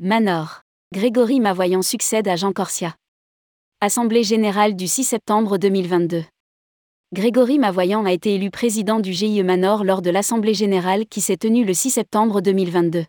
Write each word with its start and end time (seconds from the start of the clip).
Manor. 0.00 0.60
Grégory 0.94 1.40
Mavoyant 1.40 1.82
succède 1.82 2.28
à 2.28 2.36
Jean 2.36 2.52
Corsia. 2.52 2.94
Assemblée 3.80 4.22
générale 4.22 4.76
du 4.76 4.86
6 4.86 5.02
septembre 5.02 5.58
2022. 5.58 6.22
Grégory 7.12 7.58
Mavoyant 7.58 8.04
a 8.04 8.12
été 8.12 8.36
élu 8.36 8.52
président 8.52 9.00
du 9.00 9.12
GIE 9.12 9.42
Manor 9.42 9.82
lors 9.82 10.00
de 10.00 10.10
l'Assemblée 10.10 10.54
générale 10.54 11.06
qui 11.06 11.20
s'est 11.20 11.36
tenue 11.36 11.64
le 11.64 11.74
6 11.74 11.90
septembre 11.90 12.40
2022. 12.40 13.06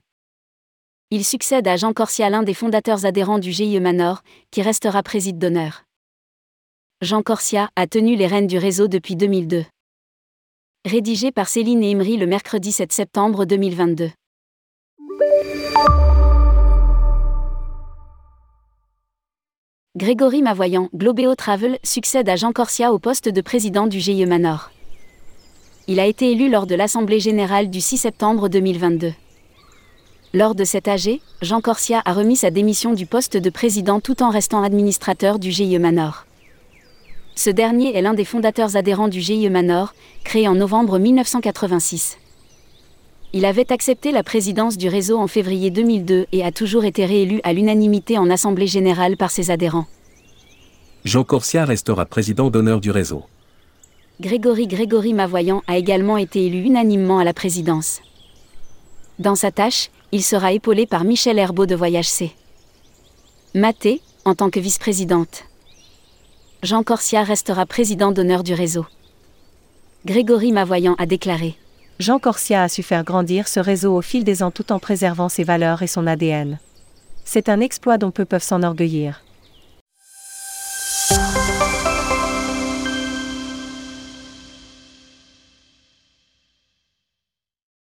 Il 1.11 1.23
succède 1.23 1.67
à 1.67 1.77
Jean 1.77 1.93
Corsia, 1.93 2.27
l'un 2.31 2.41
des 2.41 2.55
fondateurs 2.55 3.05
adhérents 3.05 3.37
du 3.37 3.51
GIE 3.51 3.79
Manor, 3.79 4.23
qui 4.49 4.63
restera 4.63 5.03
président 5.03 5.37
d'honneur. 5.37 5.83
Jean 7.01 7.21
Corsia 7.21 7.69
a 7.75 7.85
tenu 7.85 8.15
les 8.15 8.25
rênes 8.25 8.47
du 8.47 8.57
réseau 8.57 8.87
depuis 8.87 9.15
2002. 9.15 9.63
Rédigé 10.87 11.31
par 11.31 11.49
Céline 11.49 11.83
et 11.83 11.91
Imri 11.91 12.17
le 12.17 12.25
mercredi 12.25 12.71
7 12.71 12.91
septembre 12.91 13.45
2022. 13.45 14.09
Grégory 19.99 20.41
Mavoyant, 20.41 20.87
Globeo 20.95 21.35
Travel, 21.35 21.77
succède 21.83 22.29
à 22.29 22.37
Jean 22.37 22.53
Corsia 22.53 22.93
au 22.93 22.99
poste 22.99 23.27
de 23.27 23.41
président 23.41 23.85
du 23.85 23.99
GIE 23.99 24.25
Manor. 24.25 24.71
Il 25.89 25.99
a 25.99 26.05
été 26.05 26.31
élu 26.31 26.49
lors 26.49 26.67
de 26.67 26.75
l'Assemblée 26.75 27.19
générale 27.19 27.69
du 27.69 27.81
6 27.81 27.97
septembre 27.97 28.47
2022. 28.47 29.11
Lors 30.33 30.55
de 30.55 30.63
cet 30.63 30.87
AG, 30.87 31.19
Jean 31.41 31.59
Corsia 31.59 32.01
a 32.05 32.13
remis 32.13 32.37
sa 32.37 32.49
démission 32.49 32.93
du 32.93 33.05
poste 33.05 33.35
de 33.35 33.49
président 33.49 33.99
tout 33.99 34.23
en 34.23 34.29
restant 34.29 34.63
administrateur 34.63 35.37
du 35.37 35.51
GIE 35.51 35.79
Manor. 35.79 36.25
Ce 37.35 37.49
dernier 37.49 37.93
est 37.93 38.01
l'un 38.01 38.13
des 38.13 38.23
fondateurs 38.23 38.77
adhérents 38.77 39.09
du 39.09 39.19
GIE 39.19 39.49
Manor, 39.49 39.93
créé 40.23 40.47
en 40.47 40.55
novembre 40.55 40.97
1986. 40.97 42.17
Il 43.31 43.45
avait 43.45 43.71
accepté 43.71 44.11
la 44.11 44.23
présidence 44.23 44.75
du 44.75 44.89
réseau 44.89 45.19
en 45.19 45.27
février 45.27 45.69
2002 45.69 46.25
et 46.31 46.43
a 46.43 46.51
toujours 46.51 46.83
été 46.83 47.05
réélu 47.05 47.41
à 47.43 47.53
l'unanimité 47.53 48.17
en 48.17 48.27
Assemblée 48.27 48.65
générale 48.65 49.17
par 49.17 49.29
ses 49.29 49.51
adhérents. 49.51 49.85
Jean 51.05 51.23
Corsia 51.23 51.63
restera 51.63 52.05
président 52.05 52.49
d'honneur 52.49 52.81
du 52.81 52.91
réseau. 52.91 53.23
Grégory 54.19 54.67
Grégory 54.67 55.13
Mavoyant 55.13 55.63
a 55.65 55.77
également 55.77 56.17
été 56.17 56.45
élu 56.45 56.61
unanimement 56.61 57.19
à 57.19 57.23
la 57.23 57.33
présidence. 57.33 58.01
Dans 59.17 59.35
sa 59.35 59.49
tâche, 59.51 59.91
il 60.11 60.23
sera 60.23 60.51
épaulé 60.51 60.85
par 60.85 61.05
Michel 61.05 61.39
Herbeau 61.39 61.65
de 61.65 61.75
Voyage 61.75 62.09
C. 62.09 62.31
Maté, 63.55 64.01
en 64.25 64.35
tant 64.35 64.49
que 64.49 64.59
vice-présidente. 64.59 65.45
Jean 66.63 66.83
Corsia 66.83 67.23
restera 67.23 67.65
président 67.65 68.11
d'honneur 68.11 68.43
du 68.43 68.53
réseau. 68.53 68.85
Grégory 70.05 70.51
Mavoyant 70.51 70.95
a 70.97 71.05
déclaré 71.05 71.55
Jean 71.99 72.19
Corsia 72.19 72.63
a 72.63 72.69
su 72.69 72.83
faire 72.83 73.05
grandir 73.05 73.47
ce 73.47 73.61
réseau 73.61 73.95
au 73.95 74.01
fil 74.01 74.25
des 74.25 74.43
ans 74.43 74.51
tout 74.51 74.71
en 74.73 74.79
préservant 74.79 75.29
ses 75.29 75.45
valeurs 75.45 75.81
et 75.81 75.87
son 75.87 76.07
ADN. 76.07 76.59
C'est 77.23 77.47
un 77.47 77.61
exploit 77.61 77.97
dont 77.97 78.11
peu 78.11 78.25
peuvent 78.25 78.43
s'enorgueillir. 78.43 79.21